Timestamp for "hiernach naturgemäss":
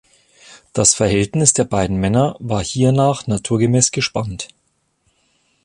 2.65-3.91